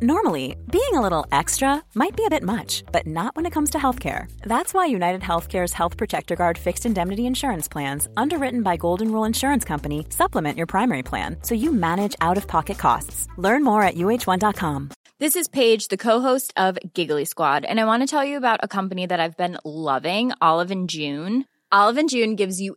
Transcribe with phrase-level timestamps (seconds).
[0.00, 3.70] Normally, being a little extra might be a bit much, but not when it comes
[3.70, 4.30] to healthcare.
[4.42, 9.24] That's why United Healthcare's Health Protector Guard fixed indemnity insurance plans, underwritten by Golden Rule
[9.24, 13.26] Insurance Company, supplement your primary plan so you manage out of pocket costs.
[13.38, 14.90] Learn more at uh1.com.
[15.18, 18.60] This is Paige, the co-host of Giggly Squad, and I want to tell you about
[18.62, 21.44] a company that I've been loving, Olive and June.
[21.72, 22.76] Olive and June gives you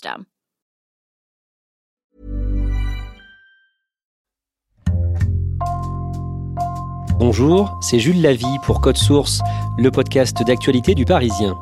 [7.19, 9.41] Bonjour, c'est Jules Lavie pour Code Source,
[9.77, 11.55] le podcast d'actualité du Parisien.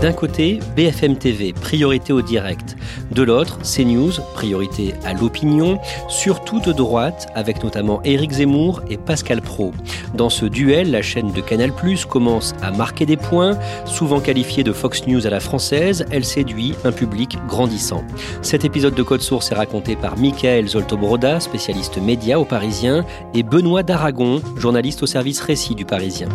[0.00, 2.76] D'un côté, BFM TV, priorité au direct.
[3.14, 9.42] De l'autre, CNews, priorité à l'opinion, surtout de droite, avec notamment Éric Zemmour et Pascal
[9.42, 9.72] Pro.
[10.14, 11.72] Dans ce duel, la chaîne de Canal+,
[12.08, 13.58] commence à marquer des points.
[13.84, 18.02] Souvent qualifiée de Fox News à la française, elle séduit un public grandissant.
[18.40, 23.42] Cet épisode de Code Source est raconté par Michael Zoltobroda, spécialiste média au Parisien, et
[23.42, 26.28] Benoît Daragon, journaliste au service récit du Parisien.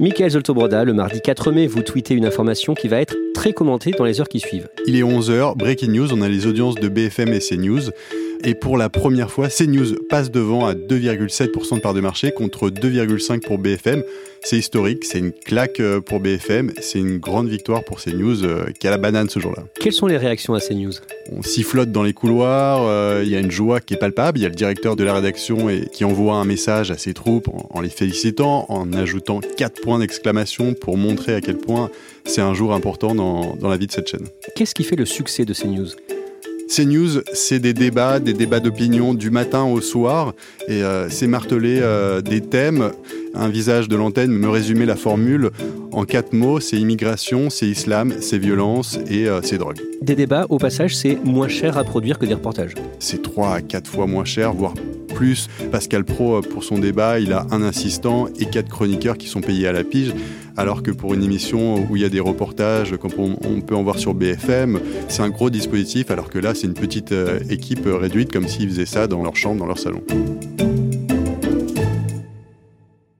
[0.00, 3.92] Michael Zoltobroda, le mardi 4 mai, vous tweetez une information qui va être très commentée
[3.92, 4.68] dans les heures qui suivent.
[4.86, 7.90] Il est 11h, Breaking News, on a les audiences de BFM et CNews.
[8.46, 12.68] Et pour la première fois, CNews passe devant à 2,7% de part de marché contre
[12.68, 14.02] 2,5% pour BFM.
[14.42, 18.66] C'est historique, c'est une claque euh, pour BFM, c'est une grande victoire pour CNews euh,
[18.78, 19.64] qui a la banane ce jour-là.
[19.80, 20.92] Quelles sont les réactions à CNews?
[21.32, 24.42] On sifflote dans les couloirs, euh, il y a une joie qui est palpable, il
[24.42, 27.48] y a le directeur de la rédaction et, qui envoie un message à ses troupes
[27.48, 31.88] en, en les félicitant, en ajoutant 4 points d'exclamation pour montrer à quel point
[32.26, 34.26] c'est un jour important dans, dans la vie de cette chaîne.
[34.54, 35.88] Qu'est-ce qui fait le succès de CNews?
[36.74, 40.34] CNews, c'est des débats, des débats d'opinion du matin au soir,
[40.66, 42.90] et euh, c'est marteler euh, des thèmes.
[43.32, 45.50] Un visage de l'antenne me résumait la formule
[45.92, 49.80] en quatre mots c'est immigration, c'est islam, c'est violence et euh, c'est drogue.
[50.02, 52.74] Des débats, au passage, c'est moins cher à produire que des reportages.
[52.98, 54.74] C'est trois à quatre fois moins cher, voire
[55.14, 55.48] plus.
[55.70, 59.68] Pascal Pro, pour son débat, il a un assistant et quatre chroniqueurs qui sont payés
[59.68, 60.12] à la pige
[60.56, 63.82] alors que pour une émission où il y a des reportages, comme on, peut en
[63.82, 67.86] voir sur BFM, c'est un gros dispositif, alors que là, c'est une petite euh, équipe
[67.86, 70.02] réduite, comme s'ils faisaient ça dans leur chambre, dans leur salon.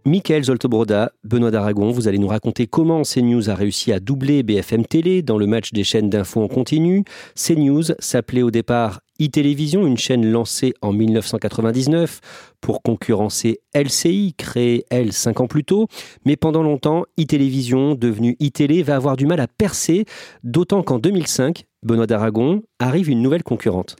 [0.07, 4.85] Michael Zoltobroda, Benoît d'Aragon, vous allez nous raconter comment CNews a réussi à doubler BFM
[4.85, 7.05] Télé dans le match des chaînes d'infos en continu.
[7.35, 12.21] CNews s'appelait au départ e-Télévision, une chaîne lancée en 1999
[12.61, 15.89] pour concurrencer LCI, créée elle cinq ans plus tôt.
[16.27, 20.05] Mais pendant longtemps, e-Télévision, devenue e-Télé, va avoir du mal à percer,
[20.43, 23.97] d'autant qu'en 2005, Benoît d'Aragon arrive une nouvelle concurrente.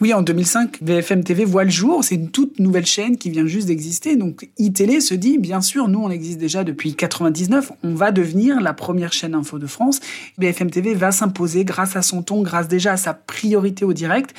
[0.00, 2.02] Oui, en 2005, VFM TV voit le jour.
[2.02, 4.16] C'est une toute nouvelle chaîne qui vient juste d'exister.
[4.16, 7.70] Donc, iTélé se dit, bien sûr, nous, on existe déjà depuis 99.
[7.84, 10.00] On va devenir la première chaîne info de France.
[10.36, 14.34] BFM TV va s'imposer grâce à son ton, grâce déjà à sa priorité au direct.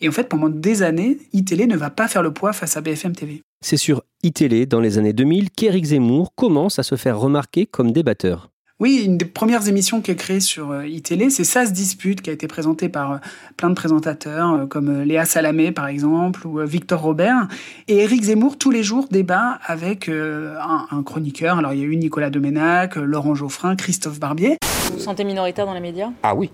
[0.00, 2.80] Et en fait, pendant des années, iTélé ne va pas faire le poids face à
[2.80, 3.42] BFM TV.
[3.62, 7.90] C'est sur iTélé, dans les années 2000, qu'Éric Zemmour commence à se faire remarquer comme
[7.90, 8.48] débatteur.
[8.80, 12.22] Oui, une des premières émissions qui est créée sur euh, iTélé, c'est Ça se dispute,
[12.22, 13.16] qui a été présentée par euh,
[13.58, 17.46] plein de présentateurs, euh, comme Léa Salamé par exemple, ou Victor Robert.
[17.88, 21.58] Et Éric Zemmour, tous les jours, débat avec un, chroniqueur.
[21.58, 24.56] Alors il y a eu Nicolas Doménac, Laurent Geoffrin, Christophe Barbier.
[24.86, 26.08] Vous vous sentez minoritaire dans les médias?
[26.22, 26.50] Ah oui,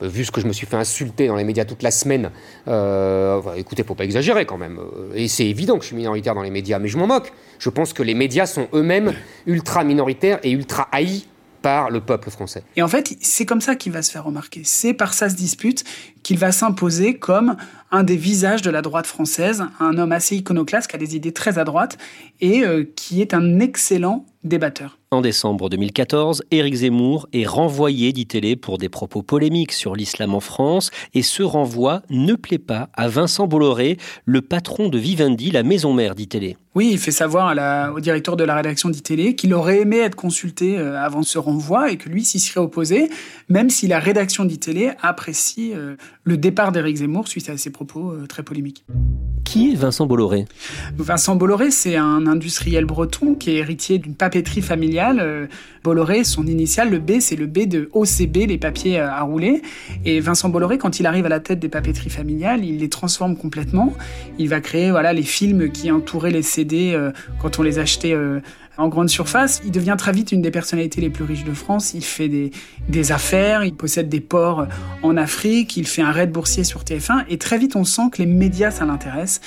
[0.00, 2.30] vu ce que je me suis fait insulter dans les médias toute la semaine,
[2.66, 4.80] euh, écoutez, faut pas exagérer quand même.
[5.14, 7.32] Et c'est évident que je suis minoritaire dans les médias, mais je m'en moque.
[7.60, 9.12] Je pense que les médias sont eux-mêmes
[9.46, 11.28] ultra minoritaires et ultra haïs
[11.64, 12.62] par le peuple français.
[12.76, 14.60] Et en fait, c'est comme ça qu'il va se faire remarquer.
[14.64, 15.82] C'est par se dispute
[16.22, 17.56] qu'il va s'imposer comme
[17.94, 21.32] un des visages de la droite française, un homme assez iconoclaste qui a des idées
[21.32, 21.96] très à droite
[22.40, 24.98] et euh, qui est un excellent débatteur.
[25.10, 30.40] En décembre 2014, Éric Zemmour est renvoyé d'ITélé pour des propos polémiques sur l'islam en
[30.40, 35.62] France et ce renvoi ne plaît pas à Vincent Bolloré, le patron de Vivendi, la
[35.62, 36.56] maison mère d'ITélé.
[36.74, 37.54] Oui, il fait savoir
[37.94, 41.92] au directeur de la rédaction d'ITélé qu'il aurait aimé être consulté euh, avant ce renvoi
[41.92, 43.08] et que lui s'y serait opposé,
[43.48, 45.94] même si la rédaction d'ITélé apprécie euh,
[46.24, 48.84] le départ d'Éric Zemmour suite à ses propos propos euh, très polémiques.
[49.44, 50.46] Qui est Vincent Bolloré?
[50.96, 55.20] Vincent Bolloré, c'est un industriel breton qui est héritier d'une papeterie familiale.
[55.20, 55.46] Euh,
[55.82, 59.60] Bolloré, son initial, le B, c'est le B de OCB, les papiers à rouler.
[60.04, 63.36] Et Vincent Bolloré, quand il arrive à la tête des papeteries familiales, il les transforme
[63.36, 63.92] complètement.
[64.38, 66.98] Il va créer voilà les films qui entouraient les CD
[67.38, 68.16] quand on les achetait
[68.76, 69.60] en grande surface.
[69.64, 71.94] Il devient très vite une des personnalités les plus riches de France.
[71.94, 72.28] Il fait
[72.88, 74.66] des, affaires, il possède des ports
[75.02, 78.18] en Afrique, il fait un raid boursier sur TF1 et très vite on sent que
[78.18, 79.40] les médias ça l'intéresse.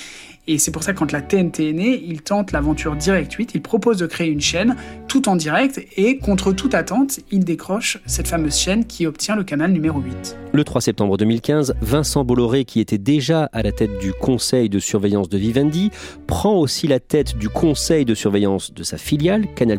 [0.50, 3.50] Et c'est pour ça que quand la TNT est née, il tente l'aventure Direct 8,
[3.54, 4.76] il propose de créer une chaîne
[5.06, 9.44] tout en direct et contre toute attente, il décroche cette fameuse chaîne qui obtient le
[9.44, 10.38] canal numéro 8.
[10.54, 14.78] Le 3 septembre 2015, Vincent Bolloré, qui était déjà à la tête du conseil de
[14.78, 15.90] surveillance de Vivendi,
[16.26, 19.17] prend aussi la tête du conseil de surveillance de sa filiale,
[19.54, 19.78] Canal+,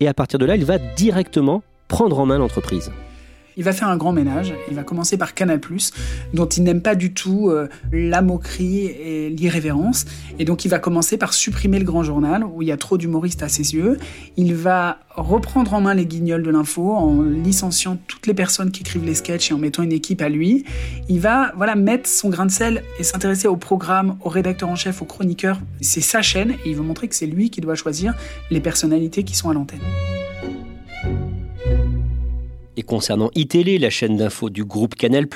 [0.00, 2.90] et à partir de là, il va directement prendre en main l'entreprise.
[3.56, 4.54] Il va faire un grand ménage.
[4.68, 5.60] Il va commencer par Canal+,
[6.32, 10.06] dont il n'aime pas du tout euh, la moquerie et l'irrévérence.
[10.38, 12.98] Et donc il va commencer par supprimer le grand journal, où il y a trop
[12.98, 13.98] d'humoristes à ses yeux.
[14.36, 18.80] Il va reprendre en main les guignols de l'info en licenciant toutes les personnes qui
[18.80, 20.64] écrivent les sketchs et en mettant une équipe à lui.
[21.08, 24.76] Il va voilà mettre son grain de sel et s'intéresser au programme, au rédacteur en
[24.76, 25.60] chef, aux chroniqueurs.
[25.80, 28.14] C'est sa chaîne et il veut montrer que c'est lui qui doit choisir
[28.50, 29.80] les personnalités qui sont à l'antenne.
[32.86, 35.26] Concernant iTélé, la chaîne d'info du groupe Canal+,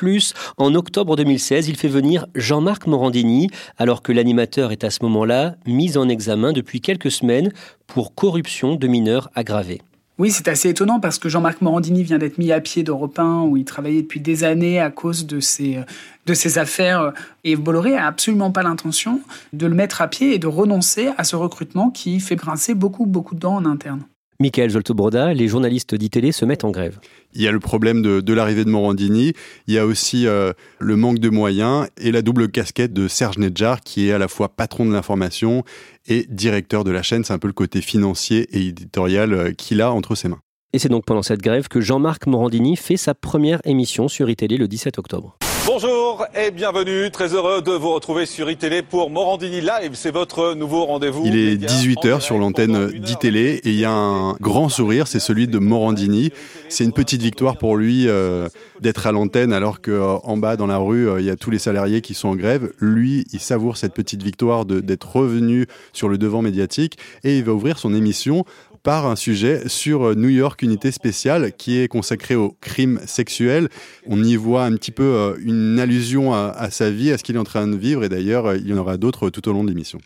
[0.58, 3.48] en octobre 2016, il fait venir Jean-Marc Morandini,
[3.78, 7.50] alors que l'animateur est à ce moment-là mis en examen depuis quelques semaines
[7.86, 9.80] pour corruption de mineurs aggravée.
[10.18, 13.42] Oui, c'est assez étonnant parce que Jean-Marc Morandini vient d'être mis à pied d'Europe 1
[13.42, 15.78] où il travaillait depuis des années à cause de ses,
[16.26, 17.12] de ses affaires.
[17.44, 19.20] Et Bolloré a absolument pas l'intention
[19.52, 23.06] de le mettre à pied et de renoncer à ce recrutement qui fait grincer beaucoup,
[23.06, 24.02] beaucoup de dents en interne.
[24.40, 27.00] Michael Zoltobroda, les journalistes d'ITélé se mettent en grève.
[27.34, 29.32] Il y a le problème de, l'arrivée de Morandini,
[29.66, 33.38] il y a aussi euh, le manque de moyens et la double casquette de Serge
[33.38, 35.64] Nedjar qui est à la fois patron de l'information
[36.06, 37.24] et directeur de la chaîne.
[37.24, 40.40] C'est un peu le côté financier et éditorial euh, qu'il a entre ses mains.
[40.72, 44.56] Et c'est donc pendant cette grève que Jean-Marc Morandini fait sa première émission sur ITélé
[44.56, 45.36] le 17 octobre.
[45.70, 47.10] Bonjour et bienvenue.
[47.10, 49.90] Très heureux de vous retrouver sur iTélé pour Morandini Live.
[49.92, 51.24] C'est votre nouveau rendez-vous.
[51.26, 55.46] Il est 18h sur l'antenne d'ITélé et il y a un grand sourire, c'est celui
[55.46, 56.32] de Morandini.
[56.70, 58.48] C'est une petite victoire pour lui euh,
[58.80, 61.50] d'être à l'antenne alors qu'en en bas dans la rue, euh, il y a tous
[61.50, 62.72] les salariés qui sont en grève.
[62.80, 67.52] Lui, il savoure cette petite victoire d'être revenu sur le devant médiatique et il va
[67.52, 68.46] ouvrir son émission
[68.82, 73.68] par un sujet sur euh, New York Unité Spéciale qui est consacré au crime sexuel.
[74.06, 77.36] On y voit un petit peu euh, une allusion à, sa vie, à ce qu'il
[77.36, 79.52] est en train de vivre et d'ailleurs euh, il y en aura d'autres tout au
[79.52, 79.98] long de l'émission.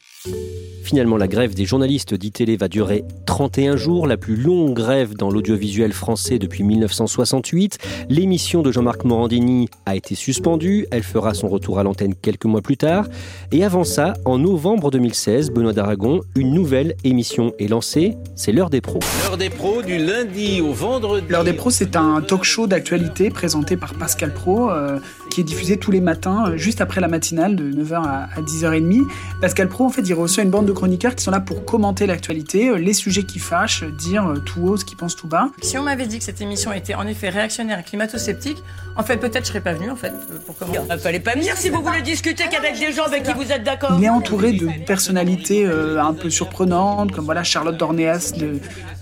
[0.82, 5.30] Finalement, la grève des journalistes d'ITélé va durer 31 jours, la plus longue grève dans
[5.30, 7.78] l'audiovisuel français depuis 1968.
[8.08, 12.62] L'émission de Jean-Marc Morandini a été suspendue, elle fera son retour à l'antenne quelques mois
[12.62, 13.06] plus tard.
[13.52, 18.80] Et avant ça, en novembre 2016, Benoît d'Aragon, une nouvelle émission est lancée, c'est des
[18.80, 19.00] pros.
[19.24, 21.26] L'heure des pros du lundi au vendredi.
[21.28, 24.98] L'heure des pros, c'est un talk show d'actualité présenté par Pascal Pro, euh,
[25.30, 29.06] qui est diffusé tous les matins, euh, juste après la matinale de 9h à, 10h30.
[29.40, 32.06] Pascal Pro, en fait, il reçoit une bande de chroniqueurs qui sont là pour commenter
[32.06, 35.48] l'actualité, euh, les sujets qui fâchent, dire tout haut ce qu'ils pensent tout bas.
[35.62, 38.62] Si on m'avait dit que cette émission était en effet réactionnaire et climato-sceptique,
[38.96, 40.12] en fait, peut-être je serais pas venu, en fait.
[40.46, 40.56] Pour
[40.90, 43.64] Il fallait pas venir si vous voulez discuter qu'avec des gens avec qui vous êtes
[43.64, 43.96] d'accord.
[43.98, 48.51] Il est entouré de personnalités un peu surprenantes, comme voilà Charlotte Dornéas de,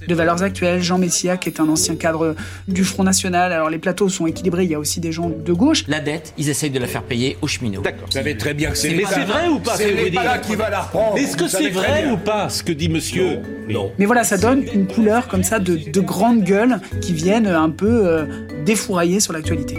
[0.06, 2.34] de Valeurs Actuelles, Jean Messia, qui est un ancien cadre
[2.68, 3.52] du Front National.
[3.52, 5.84] Alors les plateaux sont équilibrés, il y a aussi des gens de gauche.
[5.88, 7.82] La dette, ils essayent de la faire payer aux cheminots.
[7.82, 8.06] D'accord.
[8.06, 10.70] Vous savez très bien que c'est Mais c'est vrai ou pas C'est l'État qui va
[10.70, 11.18] la reprendre.
[11.18, 13.92] Est-ce que c'est vrai ou pas ce que dit monsieur Non.
[13.98, 17.70] Mais voilà, ça donne une couleur comme ça de, de grandes gueules qui viennent un
[17.70, 18.26] peu euh,
[18.64, 19.78] défourailler sur l'actualité.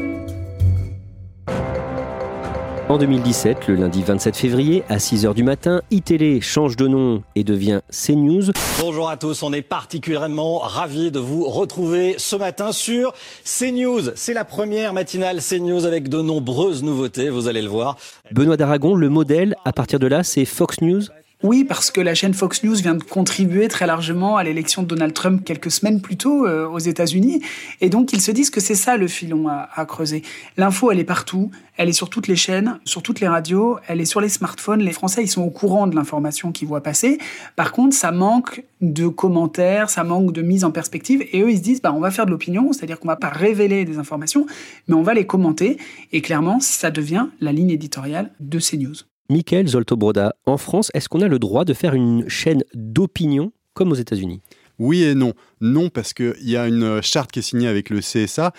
[2.91, 7.45] En 2017, le lundi 27 février, à 6h du matin, iTélé change de nom et
[7.45, 8.51] devient CNews.
[8.81, 13.13] Bonjour à tous, on est particulièrement ravis de vous retrouver ce matin sur
[13.45, 14.11] CNews.
[14.15, 17.95] C'est la première matinale CNews avec de nombreuses nouveautés, vous allez le voir.
[18.33, 21.03] Benoît d'Aragon, le modèle, à partir de là, c'est Fox News
[21.43, 24.87] oui, parce que la chaîne Fox News vient de contribuer très largement à l'élection de
[24.87, 27.41] Donald Trump quelques semaines plus tôt euh, aux États-Unis.
[27.81, 30.21] Et donc, ils se disent que c'est ça le filon à, creuser.
[30.57, 31.49] L'info, elle est partout.
[31.77, 33.79] Elle est sur toutes les chaînes, sur toutes les radios.
[33.87, 34.81] Elle est sur les smartphones.
[34.81, 37.17] Les Français, ils sont au courant de l'information qu'ils voient passer.
[37.55, 41.25] Par contre, ça manque de commentaires, ça manque de mise en perspective.
[41.31, 43.29] Et eux, ils se disent, bah, on va faire de l'opinion, c'est-à-dire qu'on va pas
[43.29, 44.45] révéler des informations,
[44.87, 45.77] mais on va les commenter.
[46.11, 49.10] Et clairement, ça devient la ligne éditoriale de CNews.
[49.31, 53.93] Michael Zoltobroda, en France, est-ce qu'on a le droit de faire une chaîne d'opinion comme
[53.93, 54.41] aux États-Unis?
[54.77, 55.31] Oui et non.
[55.61, 58.51] Non, parce qu'il y a une charte qui est signée avec le CSA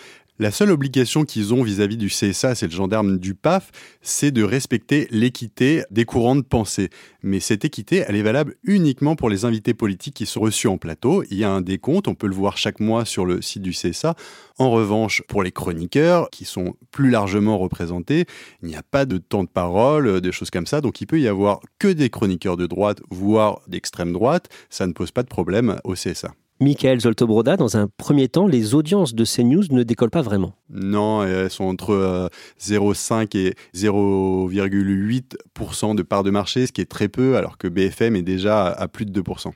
[0.43, 3.71] La seule obligation qu'ils ont vis-à-vis du CSA, c'est le gendarme du PAF,
[4.01, 6.91] c'est de respecter l'équité des courants de pensée.
[7.23, 10.79] Mais cette équité, elle est valable uniquement pour les invités politiques qui sont reçus en
[10.79, 11.23] plateau.
[11.31, 13.71] Il y a un décompte, on peut le voir chaque mois sur le site du
[13.71, 14.17] CSA.
[14.59, 18.27] En revanche, pour les chroniqueurs, qui sont plus largement représentés,
[18.65, 20.81] il n'y a pas de temps de parole, de choses comme ça.
[20.81, 24.49] Donc il peut y avoir que des chroniqueurs de droite, voire d'extrême droite.
[24.71, 26.35] Ça ne pose pas de problème au CSA.
[26.63, 30.53] Michael Zoltobroda, dans un premier temps, les audiences de CNews ne décollent pas vraiment.
[30.71, 37.09] Non, elles sont entre 0,5 et 0,8% de part de marché, ce qui est très
[37.09, 39.51] peu, alors que BFM est déjà à plus de 2%.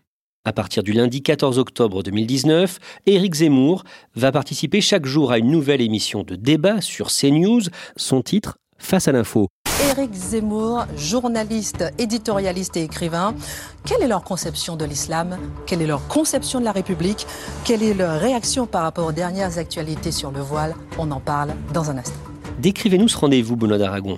[0.44, 3.84] À partir du lundi 14 octobre 2019, Éric Zemmour
[4.14, 7.62] va participer chaque jour à une nouvelle émission de débat sur CNews.
[7.96, 9.48] Son titre, Face à l'info.
[9.78, 13.34] Éric Zemmour, journaliste, éditorialiste et écrivain.
[13.84, 15.36] Quelle est leur conception de l'islam?
[15.66, 17.26] Quelle est leur conception de la République?
[17.62, 20.74] Quelle est leur réaction par rapport aux dernières actualités sur le voile?
[20.98, 22.16] On en parle dans un instant.
[22.58, 24.16] Décrivez-nous ce rendez-vous, Benoît d'Aragon.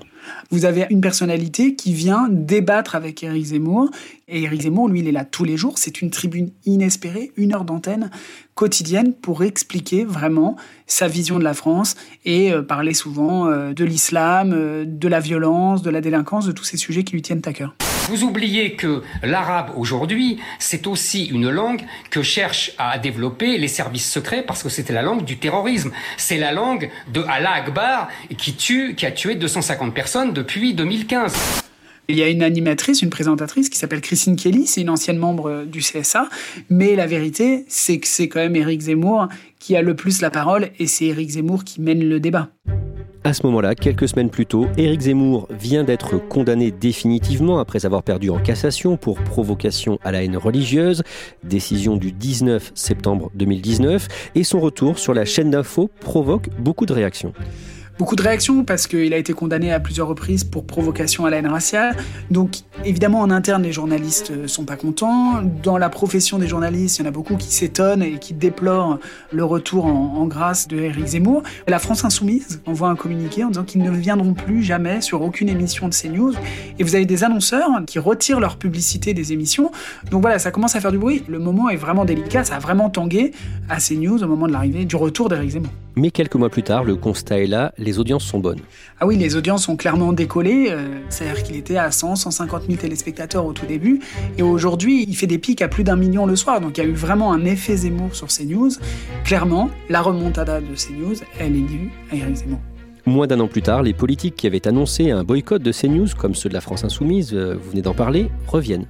[0.51, 3.91] Vous avez une personnalité qui vient débattre avec Éric Zemmour.
[4.29, 5.77] Et Éric Zemmour, lui, il est là tous les jours.
[5.77, 8.11] C'est une tribune inespérée, une heure d'antenne
[8.59, 10.57] quotidienne pour expliquer vraiment
[10.89, 15.21] sa vision de la France et euh, parler souvent euh, de l'islam, euh, de la
[15.21, 17.77] violence, de la délinquance, de tous ces sujets qui lui tiennent à cœur.
[18.09, 24.11] Vous oubliez que l'arabe aujourd'hui, c'est aussi une langue que cherchent à développer les services
[24.11, 25.93] secrets parce que c'était la langue du terrorisme.
[26.17, 31.63] C'est la langue de Allah Akbar qui a tué 250 personnes depuis 2015.
[32.11, 35.67] Il y a une animatrice, une présentatrice qui s'appelle Christine Kelly, c'est une ancienne membre
[35.67, 36.31] du CSA,
[36.71, 40.31] mais la vérité, c'est que c'est quand même Éric Zemmour qui a le plus la
[40.31, 42.49] parole et c'est Éric Zemmour qui mène le débat.
[43.25, 48.03] À ce moment-là, quelques semaines plus tôt, Éric Zemmour vient d'être condamné définitivement après avoir
[48.03, 51.03] perdu en cassation pour provocation à la haine religieuse,
[51.45, 56.95] décision du 19 septembre 2019, et son retour sur la chaîne d'info provoque beaucoup de
[56.95, 57.35] réactions
[57.99, 61.39] beaucoup de réactions parce qu'il a été condamné à plusieurs reprises pour provocation à la
[61.39, 61.97] haine raciale.
[62.31, 65.43] Donc évidemment en interne les journalistes euh, sont pas contents.
[65.63, 68.99] Dans la profession des journalistes, il y en a beaucoup qui s'étonnent et qui déplorent
[69.33, 71.43] le retour en, grâce de Éric Zemmour.
[71.67, 75.49] La France Insoumise envoie un communiqué en disant qu'ils ne viendront plus jamais sur aucune
[75.49, 76.35] émission de CNews.
[76.79, 79.73] Et vous avez des annonceurs qui retirent leur publicité des émissions.
[80.11, 81.25] Donc voilà, ça commence à faire du bruit.
[81.29, 83.33] Le moment est vraiment délicat, ça a vraiment tangué
[83.69, 85.71] à CNews au moment de l'arrivée du retour d'Éric Zemmour.
[85.99, 88.61] Mais quelques mois plus tard, le constat est là, les audiences sont bonnes.
[89.01, 90.69] Ah oui, les audiences ont clairement décollé.
[90.71, 93.99] Euh, c'est-à-dire qu'il était à 100, 150 000 téléspectateurs au tout début.
[94.37, 96.61] Et aujourd'hui, il fait des pics à plus d'un million le soir.
[96.61, 98.71] Donc il y a eu vraiment un effet Zemmour sur CNews.
[99.25, 102.61] Clairement, la remontada de CNews, elle est due à Eric Zemmour.
[103.09, 106.35] Moins d'un an plus tard, les politiques qui avaient annoncé un boycott de CNews, comme
[106.35, 108.85] ceux de la France Insoumise, euh, vous venez d'en parler, reviennent.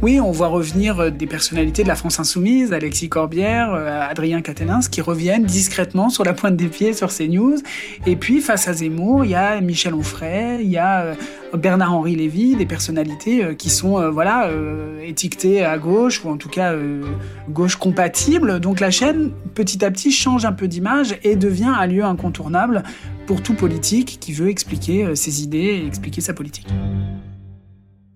[0.00, 4.40] Oui, on voit revenir euh, des personnalités de la France Insoumise, Alexis Corbière, euh, Adrien
[4.40, 7.58] Quatennens, qui reviennent discrètement sur la pointe des pieds sur CNews.
[8.06, 11.14] Et puis, face à Zemmour, il y a Michel Onfray, il y a
[11.52, 14.50] Bernard-Henri Lévy, des personnalités qui sont voilà
[15.04, 16.74] étiquetées à gauche, ou en tout cas
[17.48, 18.60] gauche compatible.
[18.60, 22.82] Donc la chaîne, petit à petit, change un peu d'image et devient un lieu incontournable
[23.28, 26.66] pour tout politique qui veut expliquer euh, ses idées et expliquer sa politique.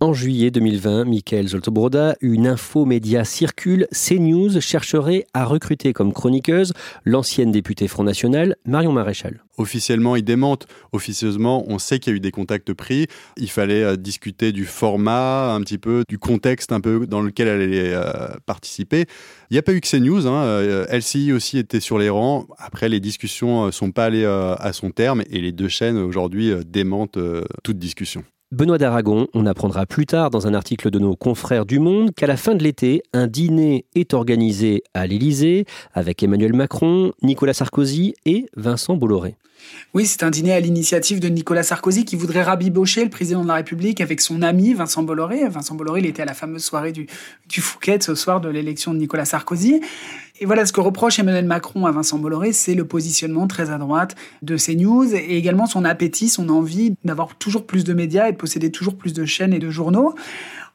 [0.02, 3.86] En juillet 2020, Michael Zoltobroda, une info média circule.
[3.92, 6.72] CNews chercherait à recruter comme chroniqueuse
[7.04, 9.44] l'ancienne députée Front National, Marion Maréchal.
[9.58, 10.66] Officiellement, il démente.
[10.90, 13.06] Officieusement, on sait qu'il y a eu des contacts pris.
[13.36, 17.46] Il fallait euh, discuter du format, un petit peu, du contexte un peu dans lequel
[17.46, 19.04] elle allait euh, participer.
[19.50, 20.26] Il n'y a pas eu que CNews.
[20.26, 20.42] Hein.
[20.42, 22.48] Euh, LCI aussi était sur les rangs.
[22.58, 27.18] Après, les discussions sont pas allées à son terme et les deux chaînes aujourd'hui démentent
[27.62, 28.24] toute discussion.
[28.52, 32.26] Benoît d'Aragon, on apprendra plus tard dans un article de nos confrères du Monde qu'à
[32.26, 38.12] la fin de l'été, un dîner est organisé à l'Élysée avec Emmanuel Macron, Nicolas Sarkozy
[38.26, 39.36] et Vincent Bolloré.
[39.94, 43.48] Oui, c'est un dîner à l'initiative de Nicolas Sarkozy qui voudrait rabibocher le président de
[43.48, 45.48] la République avec son ami Vincent Bolloré.
[45.48, 47.06] Vincent Bolloré, il était à la fameuse soirée du,
[47.48, 49.80] du Fouquet ce soir de l'élection de Nicolas Sarkozy.
[50.40, 53.78] Et voilà ce que reproche Emmanuel Macron à Vincent Bolloré, c'est le positionnement très à
[53.78, 58.32] droite de CNews et également son appétit, son envie d'avoir toujours plus de médias et
[58.32, 60.14] de posséder toujours plus de chaînes et de journaux.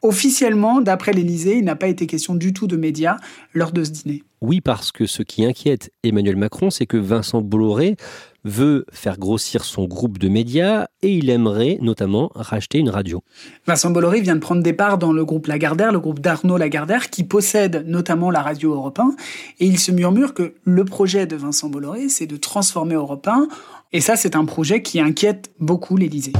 [0.03, 3.17] Officiellement, d'après l'Élysée, il n'a pas été question du tout de médias
[3.53, 4.23] lors de ce dîner.
[4.41, 7.97] Oui, parce que ce qui inquiète Emmanuel Macron, c'est que Vincent Bolloré
[8.47, 13.21] veut faire grossir son groupe de médias et il aimerait notamment racheter une radio.
[13.65, 17.09] Vincent Bolloré vient de prendre des parts dans le groupe Lagardère, le groupe d'Arnaud Lagardère,
[17.09, 19.15] qui possède notamment la radio Europe 1.
[19.59, 23.47] Et il se murmure que le projet de Vincent Bolloré, c'est de transformer Europe 1.
[23.93, 26.33] Et ça, c'est un projet qui inquiète beaucoup l'Élysée.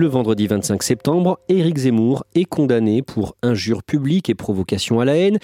[0.00, 5.14] Le vendredi 25 septembre, Éric Zemmour est condamné pour injure publique et provocation à la
[5.14, 5.38] haine.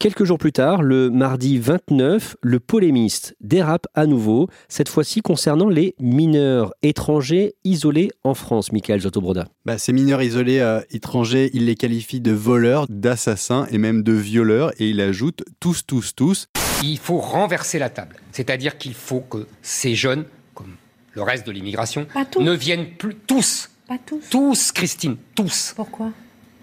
[0.00, 5.68] Quelques jours plus tard, le mardi 29, le polémiste dérape à nouveau, cette fois-ci concernant
[5.68, 9.46] les mineurs étrangers isolés en France, Michael Zotobroda.
[9.64, 14.12] Bah, ces mineurs isolés euh, étrangers, il les qualifie de voleurs, d'assassins et même de
[14.12, 16.48] violeurs et il ajoute tous, tous, tous.
[16.82, 18.16] Il faut renverser la table.
[18.32, 20.24] C'est-à-dire qu'il faut que ces jeunes,
[20.54, 20.74] comme
[21.14, 22.08] le reste de l'immigration,
[22.40, 23.70] ne viennent plus tous.
[23.90, 24.22] Pas tous.
[24.30, 25.72] Tous, Christine, tous.
[25.74, 26.12] Pourquoi?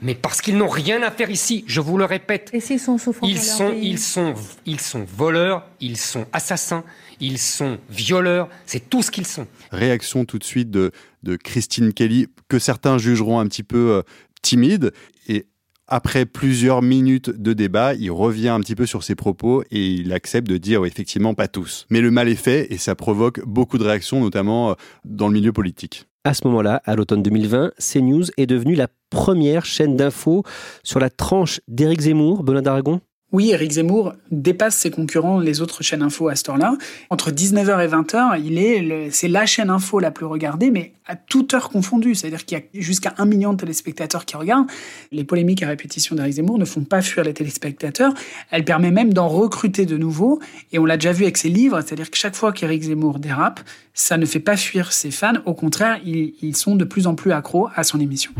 [0.01, 2.49] Mais parce qu'ils n'ont rien à faire ici, je vous le répète.
[2.53, 4.33] Et s'ils sont souffrants Ils dans leur sont, pays ils sont,
[4.65, 6.85] ils sont voleurs, ils sont assassins,
[7.19, 9.45] ils sont violeurs, c'est tout ce qu'ils sont.
[9.73, 10.93] Réaction tout de suite de,
[11.23, 14.01] de Christine Kelly, que certains jugeront un petit peu euh,
[14.41, 14.93] timide.
[15.27, 15.47] Et
[15.85, 20.13] après plusieurs minutes de débat, il revient un petit peu sur ses propos et il
[20.13, 21.87] accepte de dire oui, effectivement pas tous.
[21.89, 25.33] Mais le mal est fait et ça provoque beaucoup de réactions, notamment euh, dans le
[25.33, 26.06] milieu politique.
[26.23, 30.43] À ce moment-là, à l'automne 2020, CNews est devenue la première chaîne d'infos
[30.83, 33.01] sur la tranche d'Éric Zemmour, Benoît d'Aragon?
[33.33, 36.77] Oui, Éric Zemmour dépasse ses concurrents, les autres chaînes info à ce heure-là.
[37.09, 40.93] Entre 19h et 20h, il est le- c'est la chaîne info la plus regardée, mais
[41.05, 42.15] à toute heure confondue.
[42.15, 44.67] C'est-à-dire qu'il y a jusqu'à un million de téléspectateurs qui regardent.
[45.11, 48.13] Les polémiques à répétition d'Éric Zemmour ne font pas fuir les téléspectateurs.
[48.49, 50.39] Elle permet même d'en recruter de nouveaux.
[50.71, 51.81] Et on l'a déjà vu avec ses livres.
[51.81, 53.59] C'est-à-dire que chaque fois qu'Éric Zemmour dérape,
[53.93, 55.33] ça ne fait pas fuir ses fans.
[55.45, 58.31] Au contraire, ils sont de plus en plus accros à son émission.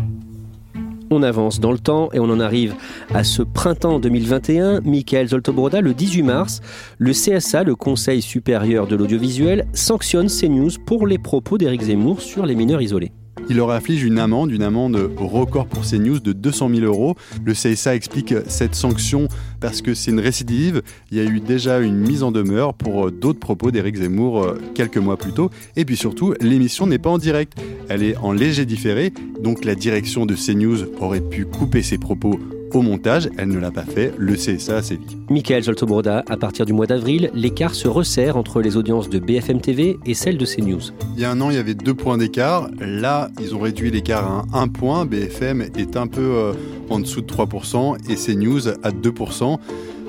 [1.10, 2.76] On avance dans le temps et on en arrive
[3.14, 4.82] à ce printemps 2021.
[4.82, 6.62] Michael Zoltobroda, le 18 mars,
[6.98, 12.46] le CSA, le Conseil supérieur de l'audiovisuel, sanctionne CNews pour les propos d'Éric Zemmour sur
[12.46, 13.14] les mineurs isolés.
[13.50, 17.16] Il leur afflige une amende, une amende record pour CNews de 200 000 euros.
[17.46, 19.30] Le CSA explique cette sanction
[19.62, 20.82] parce que c'est une récidive.
[21.12, 24.44] Il y a eu déjà une mise en demeure pour euh, d'autres propos d'Éric Zemmour
[24.44, 25.50] euh, quelques mois plus tôt.
[25.78, 27.54] Et puis surtout, l'émission n'est pas en direct.
[27.88, 29.14] Elle est en léger différé.
[29.42, 32.40] Donc la direction de CNews aurait pu couper ses propos
[32.74, 33.30] au montage.
[33.38, 34.14] Elle ne l'a pas fait.
[34.18, 35.18] Le CSA a sévi.
[35.30, 39.62] Michael Zoltobroda, à partir du mois d'avril, l'écart se resserre entre les audiences de BFM
[39.62, 40.92] TV et celles de CNews.
[41.16, 42.70] Il y a un an, il y avait deux points d'écart.
[42.80, 45.06] Là, ils ont réduit l'écart à un point.
[45.06, 46.54] BFM est un peu euh,
[46.90, 49.58] en dessous de 3% et CNews à 2%.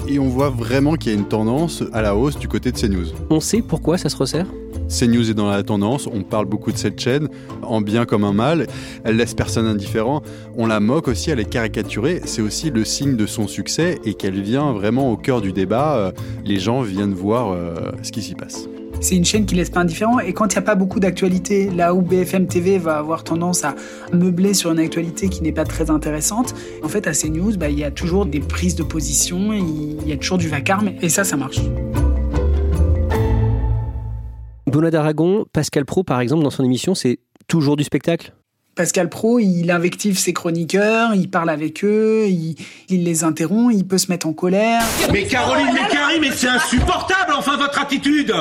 [0.06, 2.78] Et on voit vraiment qu'il y a une tendance à la hausse du côté de
[2.78, 3.06] CNews.
[3.30, 4.46] On sait pourquoi ça se resserre?
[4.88, 7.28] CNews est dans la tendance, on parle beaucoup de cette chaîne,
[7.62, 8.66] en bien comme en mal,
[9.04, 10.22] elle laisse personne indifférent,
[10.56, 14.14] on la moque aussi, elle est caricaturée, c'est aussi le signe de son succès et
[14.14, 16.12] qu'elle vient vraiment au cœur du débat, euh,
[16.44, 18.66] les gens viennent voir euh, ce qui s'y passe.
[19.00, 20.18] C'est une chaîne qui laisse pas indifférent.
[20.18, 23.64] Et quand il n'y a pas beaucoup d'actualité, là où BFM TV va avoir tendance
[23.64, 23.74] à
[24.12, 27.78] meubler sur une actualité qui n'est pas très intéressante, en fait, à CNews, bah, il
[27.78, 31.22] y a toujours des prises de position, il y a toujours du vacarme, et ça,
[31.22, 31.60] ça marche.
[34.66, 38.34] Benoît d'Aragon, Pascal Pro, par exemple, dans son émission, c'est toujours du spectacle?
[38.74, 42.54] Pascal Pro, il invective ses chroniqueurs, il parle avec eux, il,
[42.88, 44.82] il les interrompt, il peut se mettre en colère.
[45.12, 45.74] Mais Caroline
[46.20, 48.34] Mais c'est insupportable, enfin, votre attitude.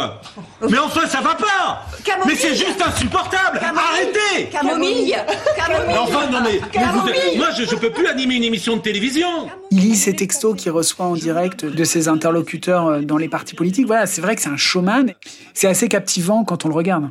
[0.69, 1.85] Mais enfin, ça va pas.
[2.25, 3.59] Mais c'est juste insupportable.
[3.61, 4.49] Arrêtez.
[4.51, 5.15] Camomille.
[5.55, 5.85] Camomille.
[5.87, 6.67] Mais enfin, non mais, mais vous-
[7.01, 7.37] Camomille.
[7.37, 9.27] moi, je, je peux plus animer une émission de télévision.
[9.71, 13.53] Il lit ses textos qu'il reçoit en direct de ses interlocuteurs euh, dans les partis
[13.55, 13.85] politiques.
[13.87, 15.13] Voilà, c'est vrai que c'est un showman.
[15.53, 17.09] C'est assez captivant quand on le regarde.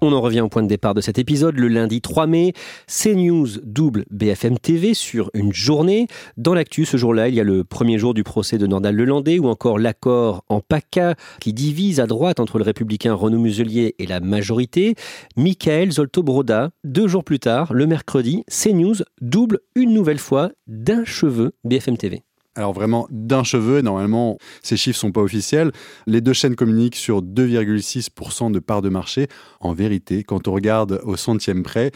[0.00, 2.52] On en revient au point de départ de cet épisode, le lundi 3 mai.
[2.86, 6.06] CNews double BFM TV sur une journée.
[6.36, 9.40] Dans l'actu, ce jour-là, il y a le premier jour du procès de Nordal Lelandais
[9.40, 14.06] ou encore l'accord en PACA qui divise à droite entre le républicain Renaud Muselier et
[14.06, 14.94] la majorité.
[15.36, 21.54] Michael Zolto-Broda, deux jours plus tard, le mercredi, CNews double une nouvelle fois d'un cheveu
[21.64, 22.22] BFM TV.
[22.58, 25.70] Alors vraiment d'un cheveu, normalement ces chiffres sont pas officiels.
[26.08, 29.28] Les deux chaînes communiquent sur 2,6% de part de marché.
[29.60, 31.92] En vérité, quand on regarde au centième près,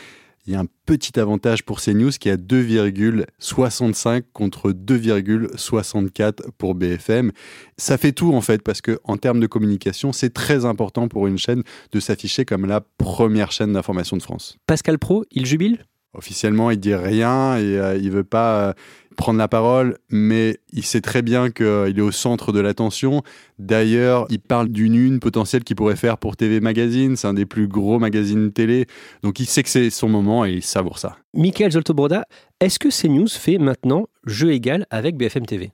[0.46, 6.76] il y a un petit avantage pour CNews qui est à 2,65 contre 2,64 pour
[6.76, 7.32] BFM.
[7.76, 11.26] Ça fait tout en fait parce que en termes de communication, c'est très important pour
[11.26, 14.58] une chaîne de s'afficher comme la première chaîne d'information de France.
[14.68, 15.86] Pascal Pro, il jubile?
[16.14, 18.72] Officiellement, il dit rien et euh, il veut pas euh,
[19.16, 23.22] prendre la parole, mais il sait très bien qu'il est au centre de l'attention.
[23.58, 27.16] D'ailleurs, il parle d'une une potentielle qu'il pourrait faire pour TV Magazine.
[27.16, 28.86] C'est un des plus gros magazines télé.
[29.22, 31.16] Donc il sait que c'est son moment et il savoure ça.
[31.34, 32.26] Michael Zolto-Broda,
[32.60, 35.72] est-ce que CNews fait maintenant jeu égal avec BFM TV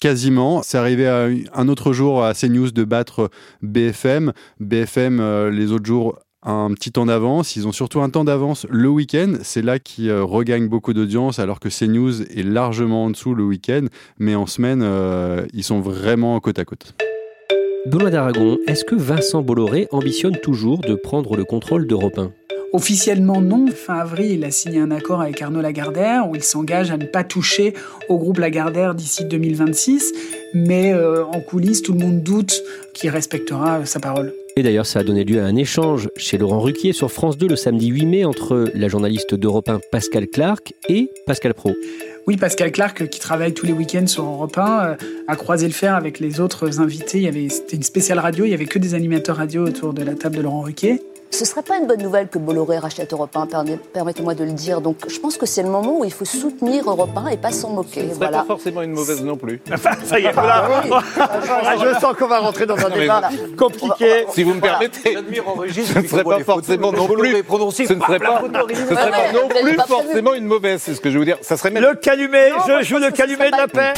[0.00, 0.62] Quasiment.
[0.62, 3.30] C'est arrivé à un autre jour à CNews de battre
[3.62, 4.32] BFM.
[4.60, 7.56] BFM, euh, les autres jours, un petit temps d'avance.
[7.56, 9.34] Ils ont surtout un temps d'avance le week-end.
[9.42, 13.44] C'est là qu'ils euh, regagnent beaucoup d'audience, alors que CNews est largement en dessous le
[13.44, 13.86] week-end.
[14.18, 16.94] Mais en semaine, euh, ils sont vraiment côte à côte.
[17.86, 22.32] Benoît d'Aragon, est-ce que Vincent Bolloré ambitionne toujours de prendre le contrôle d'Europe 1
[22.74, 23.66] Officiellement non.
[23.68, 27.06] Fin avril, il a signé un accord avec Arnaud Lagardère où il s'engage à ne
[27.06, 27.72] pas toucher
[28.10, 30.12] au groupe Lagardère d'ici 2026.
[30.52, 34.34] Mais euh, en coulisses, tout le monde doute qu'il respectera sa parole.
[34.58, 37.46] Et d'ailleurs, ça a donné lieu à un échange chez Laurent Ruquier sur France 2
[37.46, 41.76] le samedi 8 mai entre la journaliste d'Europe 1 Pascal Clark et Pascal Pro.
[42.26, 44.94] Oui, Pascal Clark, qui travaille tous les week-ends sur Europe 1, euh,
[45.28, 47.30] a croisé le fer avec les autres invités.
[47.48, 50.38] C'était une spéciale radio, il y avait que des animateurs radio autour de la table
[50.38, 51.02] de Laurent Ruquier.
[51.30, 53.46] Ce serait pas une bonne nouvelle que Bolloré rachète Europe 1,
[53.92, 54.80] permettez-moi de le dire.
[54.80, 57.52] Donc je pense que c'est le moment où il faut soutenir Europe 1 et pas
[57.52, 58.08] s'en moquer.
[58.10, 58.38] Ce voilà.
[58.38, 59.60] pas forcément une mauvaise non plus.
[60.04, 60.68] ça y est, voilà.
[61.18, 64.26] Ah, je sens qu'on va rentrer dans un débat compliqué.
[64.32, 67.30] Si vous me permettez, ce ne serait pas forcément non plus.
[67.72, 70.80] Ce ne serait pas, ce serait pas non plus forcément une mauvaise.
[70.82, 71.38] C'est ce que je veux dire.
[71.42, 71.82] Ça serait même...
[71.82, 73.94] Le calumet, je joue le calumet de la paix.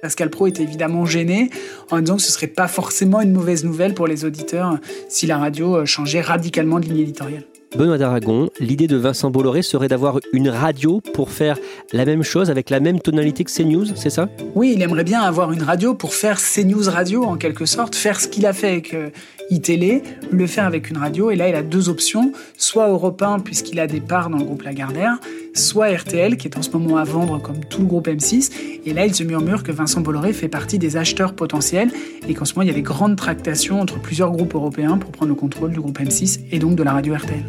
[0.00, 1.50] Pascal Pro était évidemment gêné
[1.90, 5.38] en disant que ce serait pas forcément une mauvaise nouvelle pour les auditeurs si la
[5.38, 7.44] radio euh, changeait radicalement de ligne éditoriale.
[7.76, 11.58] Benoît d'Aragon, l'idée de Vincent Bolloré serait d'avoir une radio pour faire
[11.92, 14.28] la même chose avec la même tonalité que CNews, c'est ça?
[14.54, 18.20] Oui, il aimerait bien avoir une radio pour faire CNews Radio en quelque sorte, faire
[18.20, 19.10] ce qu'il a fait avec euh,
[19.50, 21.30] iTélé, le faire avec une radio.
[21.30, 24.44] Et là, il a deux options, soit Europe 1 puisqu'il a des parts dans le
[24.44, 25.18] groupe Lagardère,
[25.54, 28.50] soit RTL qui est en ce moment à vendre comme tout le groupe M6.
[28.86, 31.90] Et là, il se murmure que Vincent Bolloré fait partie des acheteurs potentiels
[32.26, 35.10] et qu'en ce moment, il y a des grandes tractations entre plusieurs groupes européens pour
[35.10, 37.44] prendre le contrôle du groupe M6 et donc de la radio RTL.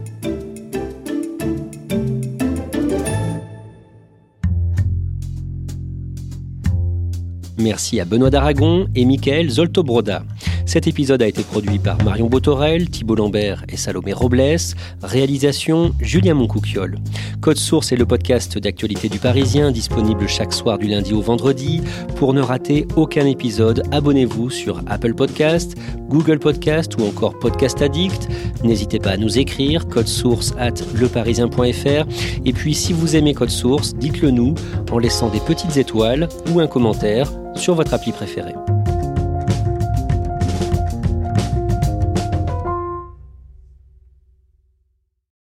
[7.59, 10.23] Merci à Benoît d'Aragon et Michael Zoltobroda.
[10.69, 14.55] Cet épisode a été produit par Marion Botorel, Thibault Lambert et Salomé Robles.
[15.01, 16.99] Réalisation Julien Moncouquiole.
[17.41, 21.81] Code Source est le podcast d'actualité du Parisien, disponible chaque soir du lundi au vendredi.
[22.17, 25.75] Pour ne rater aucun épisode, abonnez-vous sur Apple Podcast,
[26.07, 28.29] Google Podcast ou encore Podcast Addict.
[28.63, 32.05] N'hésitez pas à nous écrire, code source at leparisien.fr.
[32.45, 34.53] Et puis, si vous aimez Code Source, dites-le nous
[34.91, 38.53] en laissant des petites étoiles ou un commentaire sur votre appli préférée.